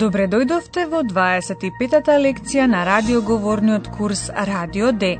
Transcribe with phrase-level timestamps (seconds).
[0.00, 5.10] Добре дојдовте во 25-та лекција на радиоговорниот курс Радио Д.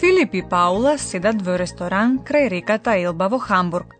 [0.00, 3.94] Филип и Паула седат во ресторан крај реката Елба во Хамбург,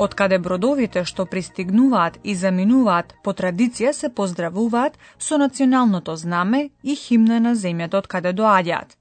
[0.00, 6.96] од каде бродовите што пристигнуваат и заминуваат по традиција се поздравуваат со националното знаме и
[6.96, 8.96] химна на земјата од каде доаѓаат.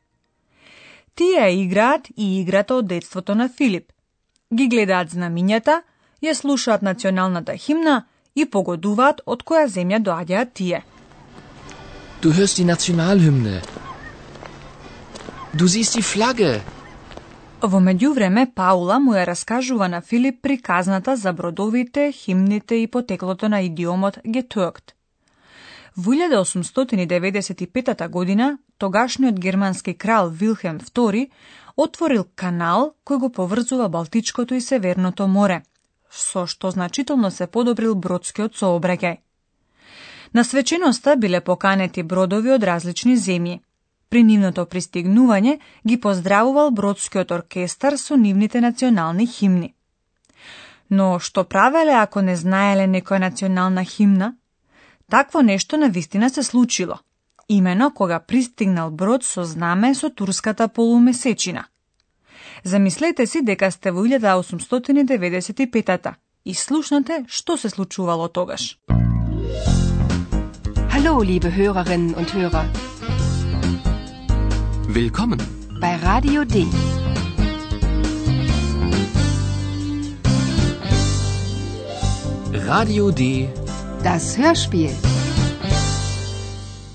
[1.16, 3.94] Тие играат и играта од детството на Филип.
[4.52, 5.84] Ги гледаат знамињата,
[6.20, 8.03] ја слушаат националната химна
[8.36, 10.84] и погодуваат од која земја доаѓаат тие.
[12.22, 13.62] Du hörst die Nationalhymne.
[15.53, 16.62] Du siehst die Flagge.
[17.62, 23.62] Во меѓувреме Паула му ја раскажува на Филип приказната за бродовите, химните и потеклото на
[23.62, 24.94] идиомот Getürkt.
[25.95, 31.30] Во 1895 година, тогашниот германски крал Вилхем II
[31.78, 35.62] отворил канал кој го поврзува Балтичкото и Северното море–
[36.14, 39.17] со што значително се подобрил бродскиот сообраќај.
[40.33, 43.59] На свеченоста биле поканети бродови од различни земји.
[44.09, 49.73] При нивното пристигнување ги поздравувал бродскиот оркестар со нивните национални химни.
[50.89, 54.36] Но што правеле ако не знаеле некоја национална химна?
[55.09, 57.00] Такво нешто на вистина се случило.
[57.50, 61.66] Имено кога пристигнал брод со знаме со турската полумесечина.
[62.64, 68.80] Замислете си дека сте во 1895-та и слушнате што се случувало тогаш.
[70.94, 72.66] Hallo, liebe Hörerinnen und Hörer.
[74.88, 75.39] Willkommen
[75.81, 76.56] bei Radio D.
[82.68, 83.47] Radio D.
[84.03, 84.95] Das Hörspiel.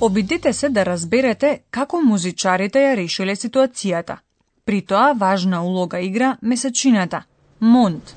[0.00, 4.16] Обидете се да разберете како музичарите ја решиле ситуацијата–
[4.68, 7.22] При тоа важна улога игра месечината–
[7.60, 8.14] Монт.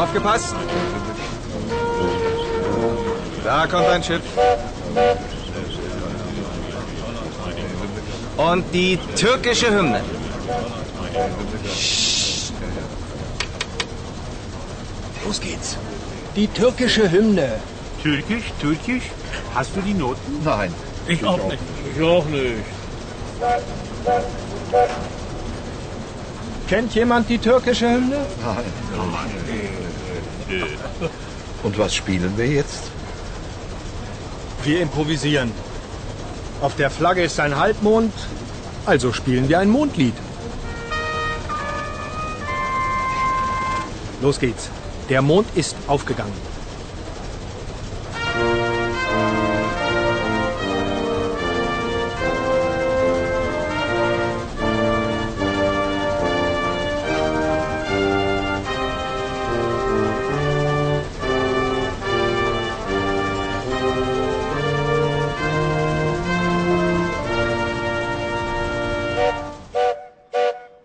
[0.00, 0.54] Aufgepasst!
[3.44, 4.22] Da kommt ein Schiff.
[8.36, 10.00] Und die türkische Hymne.
[15.24, 15.76] Los geht's.
[16.36, 17.60] Die türkische Hymne.
[18.02, 19.04] Türkisch, türkisch?
[19.54, 20.42] Hast du die Noten?
[20.44, 20.72] Nein.
[21.06, 21.58] Ich, auch nicht.
[21.96, 22.64] Ich auch nicht.
[26.68, 28.26] Kennt jemand die türkische Hymne?
[28.44, 28.64] Nein.
[31.62, 32.84] Und was spielen wir jetzt?
[34.64, 35.52] Wir improvisieren.
[36.60, 38.12] Auf der Flagge ist ein Halbmond,
[38.86, 40.14] also spielen wir ein Mondlied.
[44.20, 44.68] Los geht's.
[45.10, 46.32] Der Mond ist aufgegangen.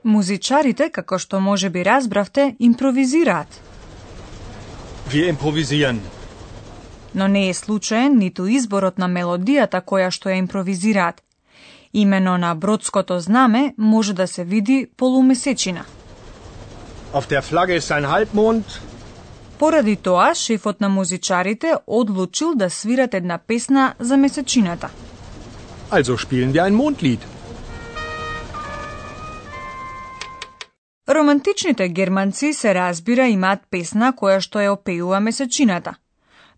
[0.03, 3.64] Музичарите, како што може би разбравте, импровизираат.
[5.15, 5.99] Wir improvisieren.
[7.13, 11.21] Но не е случаен ниту изборот на мелодијата која што ја импровизираат.
[11.93, 15.85] Имено на бродското знаме може да се види полумесечина.
[17.13, 18.63] Auf der Flagge ist ein Halbmond.
[19.59, 24.89] Поради тоа, шефот на музичарите одлучил да свират една песна за месечината.
[25.91, 27.34] Also spielen wir ein Mondlied.
[31.15, 35.93] Романтичните германци се разбира имаат песна која што ја опеува месечината.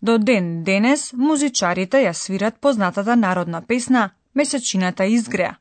[0.02, 5.56] До ден денес музичарите ја свират познатата народна песна Месечината изгреа.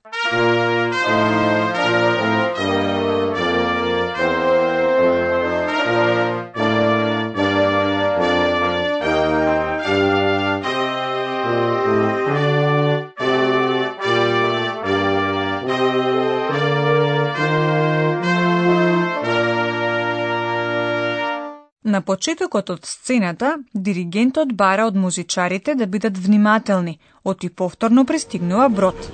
[21.97, 29.07] На почетокот од сцената, диригентот бара од музичарите да бидат внимателни, оти повторно пристигнува брод.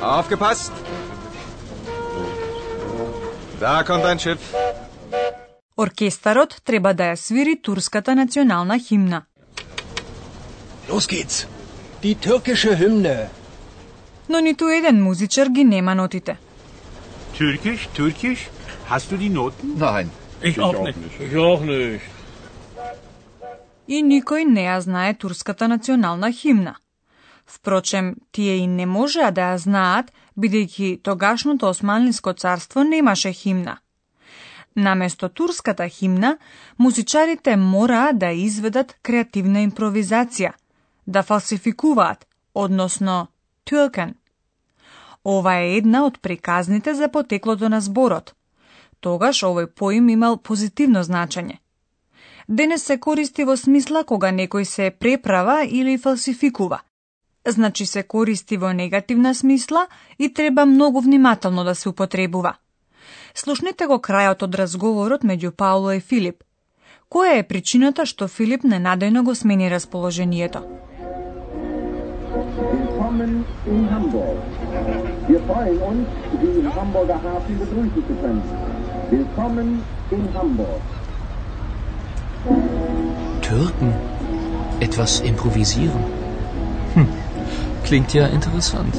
[0.00, 0.70] Aufgepasst!
[3.60, 4.54] Da kommt ein Schiff.
[5.76, 9.22] Оркестарот треба да ја свири турската национална химна.
[10.88, 11.46] Los geht's.
[12.02, 13.26] Die türkische Hymne.
[14.28, 16.38] Но ниту еден музичар ги нема нотите.
[17.38, 18.50] Türkisch, Türkisch?
[18.88, 19.78] Hast du die Noten?
[19.78, 20.21] Nein.
[20.44, 20.98] Ich, auch, nicht.
[21.20, 22.02] Ich auch nicht.
[23.86, 26.76] И никој не ја знае турската национална химна.
[27.46, 33.78] Впрочем, тие и не можеа да ја знаат, бидејќи тогашното Османлиско царство немаше химна.
[34.74, 36.38] Наместо турската химна,
[36.78, 40.52] музичарите мораа да изведат креативна импровизација,
[41.06, 43.26] да фалсификуваат, односно
[43.64, 44.14] тюркен.
[45.24, 48.34] Ова е една од приказните за потеклото на зборот.
[49.02, 51.56] Тогаш овој поим имал позитивно значење.
[52.48, 56.78] Денес се користи во смисла кога некој се преправа или фалсификува.
[57.46, 59.86] Значи се користи во негативна смисла
[60.18, 62.54] и треба многу внимателно да се употребува.
[63.34, 66.44] Слушнете го крајот од разговорот меѓу Пауло и Филип.
[67.10, 70.62] Која е причината што Филип ненадејно го смени расположението?
[72.32, 74.38] Willkommen in Hamburg.
[75.28, 76.06] Wir freuen uns,
[76.40, 78.81] Sie im Hamburger Hafen begrüßen zu können.
[79.12, 80.80] Willkommen in Hamburg.
[83.42, 83.92] Türken.
[84.80, 86.02] Etwas improvisieren.
[86.94, 87.08] Hm.
[87.84, 88.94] Klingt ja interessant.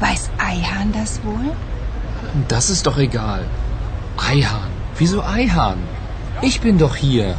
[0.00, 1.52] Weiß Eihahn das wohl?
[2.48, 3.44] Das ist doch egal.
[4.16, 4.70] Eihahn.
[4.96, 5.80] Wieso Eihahn?
[6.46, 7.38] Ich bin doch hier.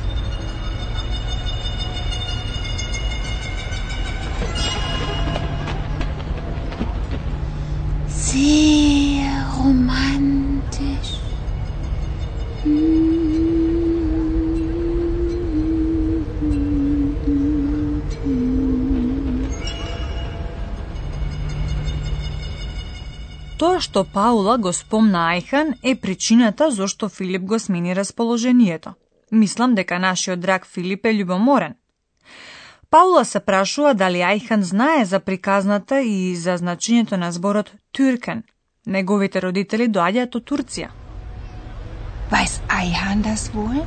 [23.75, 28.93] Тоа што Паула го спомна Ајхан е причината зошто Филип го смени расположението.
[29.31, 31.73] Мислам дека нашиот драг Филип е љубоморен.
[32.89, 38.43] Паула се прашува дали Ајхан знае за приказната и за значењето на зборот Türken.
[38.85, 40.87] Неговите родители доаѓаат од Турција.
[42.31, 43.83] Weiß Eihahn das wohl?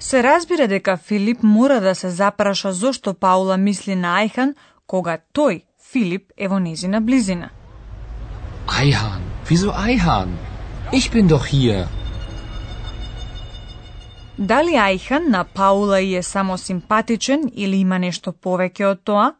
[0.00, 4.54] Се разбира дека Филип мора да се запраша зошто Паула мисли на Ајхан
[4.86, 7.50] кога тој, Филип, е во незина близина.
[8.80, 9.22] Eihahn.
[9.48, 10.28] Wieso Eihahn?
[10.92, 11.86] Ich bin doch hier.
[14.36, 19.32] Da li Ajhan na Paula je samo simpatičen ili ima nešto poveke od toa?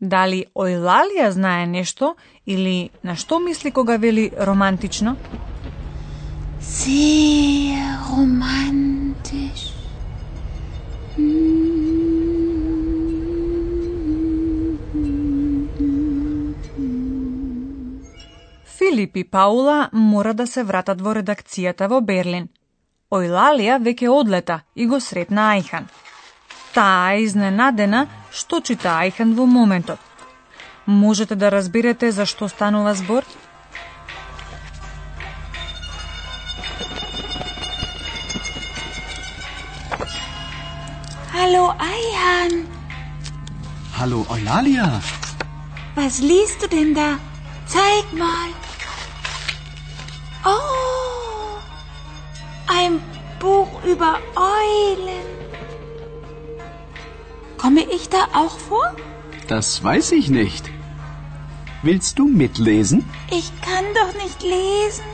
[0.00, 2.14] Da li Ojlalija znaje nešto
[2.46, 5.16] ili na što misli koga veli romantično?
[6.60, 7.78] Sehr
[8.10, 9.69] romantisch.
[19.00, 22.50] Филип и Паула мора да се вратат во редакцијата во Берлин.
[23.10, 25.86] Ојлалија веќе одлета и го сретна Ајхан.
[26.74, 29.98] Таа е изненадена што чита Ајхан во моментот.
[30.84, 33.24] Можете да разберете за што станува збор?
[41.32, 42.66] Hallo Eihahn,
[43.96, 45.00] Hallo Eulalia.
[45.96, 47.18] was liest du denn da?
[47.66, 48.69] Zeig mal.
[50.44, 51.58] Oh,
[52.66, 53.00] ein
[53.38, 55.26] Buch über Eulen.
[57.58, 58.94] Komme ich da auch vor?
[59.48, 60.70] Das weiß ich nicht.
[61.82, 63.08] Willst du mitlesen?
[63.30, 65.04] Ich kann doch nicht lesen.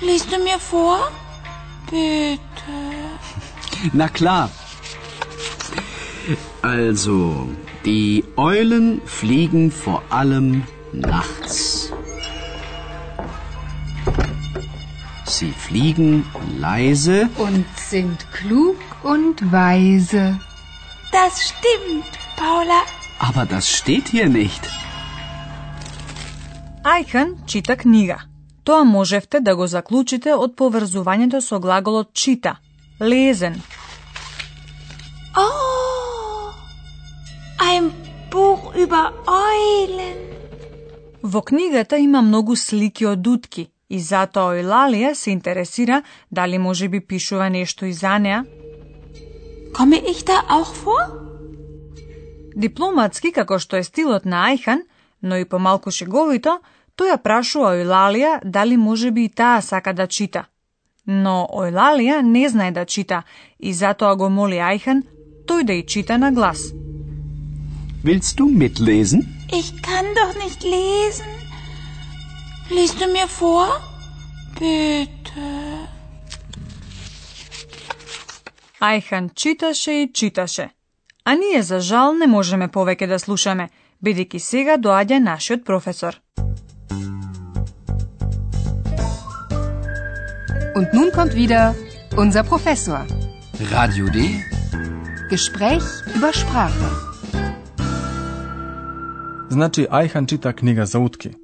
[0.00, 0.98] Liest du mir vor?
[1.90, 2.38] Bitte.
[3.92, 4.50] Na klar.
[6.62, 7.48] Also,
[7.84, 11.61] die Eulen fliegen vor allem nachts.
[15.42, 16.24] Sie fliegen
[16.60, 20.38] leise Und sind klug und weise.
[21.10, 22.80] Das stimmt, Paula.
[23.18, 24.62] Aber das steht hier nicht.
[26.84, 28.18] Ајхан чита книга.
[28.64, 32.54] Тоа можевте да го заклучите од поврзувањето со глаголот чита,
[33.00, 33.58] лезен.
[35.34, 36.54] Oh,
[37.58, 37.90] ein
[38.30, 40.18] Buch über Eulen.
[41.22, 47.00] Во книгата има многу слики од утки и затоа Ојлалија се интересира дали може би
[47.00, 48.44] пишува нешто и за неа.
[49.72, 51.04] Komme ich da auch vor?
[52.56, 54.84] Дипломатски, како што е стилот на Ајхан,
[55.22, 56.58] но и помалку шеговито,
[56.96, 60.44] тој ја прашува Ојлалија дали може би и таа сака да чита.
[61.06, 63.22] Но Ојлалија не знае да чита
[63.58, 65.04] и затоа го моли Ајхан
[65.48, 66.72] тој да ја чита на глас.
[68.04, 69.20] Willst du mitlesen?
[69.52, 71.41] Ich kann doch nicht lesen.
[72.76, 73.68] Liest du mir vor?
[74.60, 75.48] Bitte.
[78.80, 80.70] Ајхан читаше и читаше.
[81.24, 83.68] А ние за жал не можеме повеќе да слушаме,
[84.04, 86.16] бидејќи сега доаѓа нашиот професор.
[90.74, 91.74] Und nun kommt wieder
[92.16, 93.04] unser Professor.
[93.70, 94.18] Radio D.
[95.30, 95.86] Gespräch
[96.16, 96.88] über Sprache.
[99.50, 101.41] Значи, Ајхан чита книга за утки.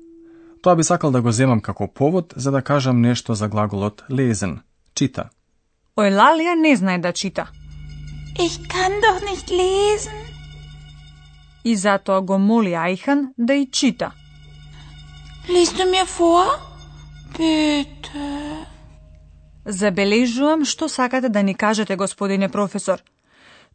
[0.63, 4.61] Тоа би сакал да го земам како повод за да кажам нешто за глаголот лезен,
[4.95, 5.31] чита.
[5.97, 7.49] Ојлалија не знае да чита.
[8.39, 10.19] Ich kann doch nicht lesen.
[11.65, 14.13] И затоа го моли Ајхан да ја чита.
[15.49, 16.49] Liest du mir vor?
[17.39, 18.67] Bitte.
[19.65, 23.03] Забележувам што сакате да ни кажете, господине професор.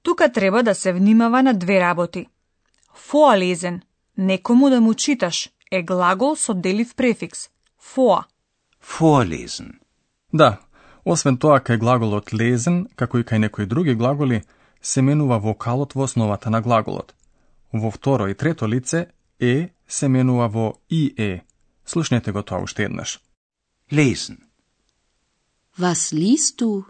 [0.01, 2.27] Тука треба да се внимава на две работи.
[2.95, 3.81] Фоалезен,
[4.17, 7.49] некому да му читаш, е глагол со делив префикс.
[7.77, 8.23] Фоа.
[8.79, 9.79] Vorlesen.
[10.33, 10.59] Да,
[11.05, 14.43] освен тоа кај глаголот лезен, како и кај некои други глаголи,
[14.81, 17.15] се менува вокалот во основата на глаголот.
[17.73, 19.07] Во второ и трето лице
[19.39, 21.41] е се менува во и е.
[21.85, 23.19] Слушнете го тоа уште еднаш.
[23.91, 24.37] Lesen.
[25.79, 26.85] Was liest du?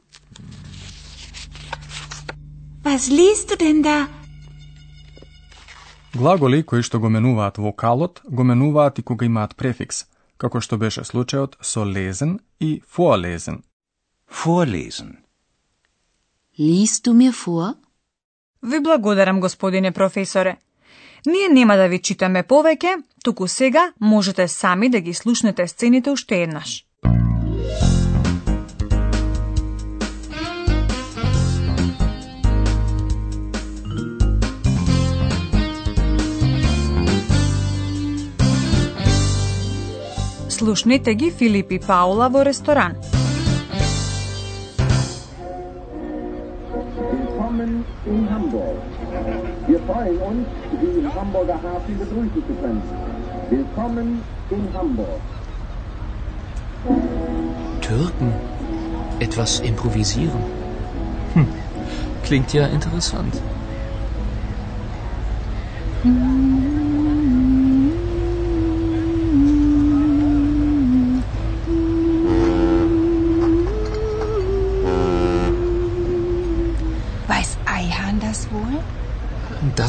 [2.84, 4.23] Was liest du denn da?
[6.16, 10.06] Глаголи кои што го менуваат вокалот, го менуваат и кога имаат префикс,
[10.38, 12.82] како што беше случајот со лезен и.
[12.96, 13.64] Vorlesen.
[16.60, 17.74] Liest du mir vor?
[18.62, 20.58] Ви благодарам, господине професоре.
[21.26, 26.44] Ние нема да ви читаме повеќе, туку сега можете сами да ги слушнете сцените уште
[26.44, 26.86] еднаш.
[40.63, 42.95] Слушнете ги Филип и Паула во ресторан.
[47.13, 48.77] Willkommen in Hamburg.
[49.67, 50.47] Wir freuen uns,
[50.81, 52.83] Sie im Hamburger Hafen begrüßen zu können.
[53.51, 55.21] Willkommen in Hamburg.
[57.81, 58.33] Türken?
[59.21, 60.43] Etwas improvisieren?
[61.35, 61.47] Hm,
[62.25, 63.35] klingt ja interessant.
[66.05, 66.42] Weiß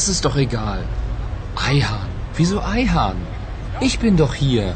[0.05, 0.85] Das ist doch egal.
[1.57, 2.11] Eihahn.
[2.37, 3.17] Wieso Eihahn?
[3.81, 4.75] Ich bin doch hier.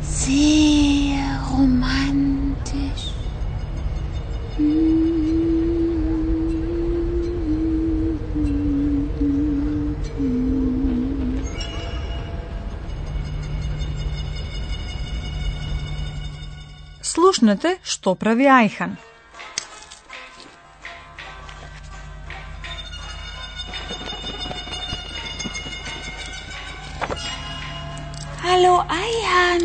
[0.00, 2.09] Sehr romantisch.
[17.49, 18.91] Слушнете што прави Ајхан.
[28.43, 29.63] Hallo Eihan,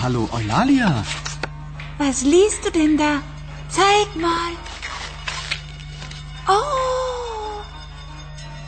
[0.00, 1.04] Hallo Eulalia.
[2.00, 3.22] was liest du denn da?
[3.68, 4.52] Zeig mal.
[6.48, 7.62] Oh,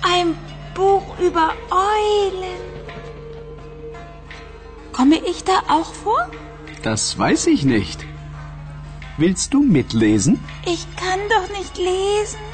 [0.02, 0.36] ein
[0.76, 2.62] Buch über Eulen.
[4.92, 6.30] Komme ich da auch vor?
[6.85, 8.05] Das weiß ich nicht.
[9.17, 10.39] Willst du mitlesen?
[10.67, 12.45] Ich kann doch nicht lesen.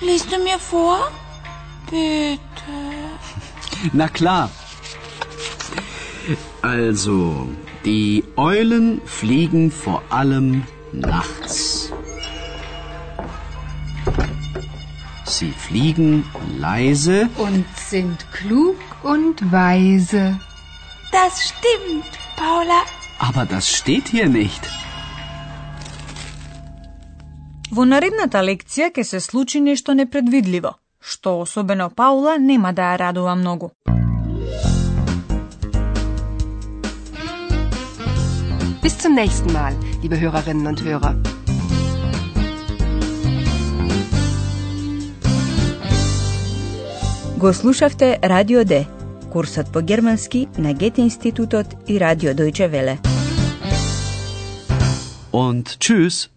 [0.00, 1.10] Liest du mir vor?
[1.90, 2.38] Bitte.
[3.92, 4.50] Na klar.
[6.62, 7.48] Also,
[7.84, 11.92] die Eulen fliegen vor allem nachts.
[15.24, 16.24] Sie fliegen
[16.56, 20.38] leise Und sind klug und weise.
[21.10, 22.80] Das stimmt, Paula.
[23.28, 24.62] Aber das steht hier nicht.
[27.76, 33.34] Во наредната лекција ќе се случи нешто непредвидливо, што особено Паула нема да ја радува
[33.42, 33.68] многу.
[38.82, 41.14] Bis zum nächsten Mal, liebe Hörerinnen und Hörer.
[47.38, 48.86] Го слушавте Радио Д,
[49.32, 52.98] курсот по германски на Гете институтот и Радио Дојче Веле.
[55.32, 56.28] Und tschüss.